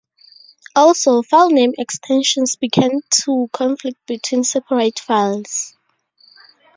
Also, 0.75 1.21
filename 1.21 1.73
extensions 1.77 2.55
began 2.55 3.01
to 3.11 3.47
conflict 3.53 3.97
between 4.07 4.43
separate 4.43 4.97
files. 4.97 5.77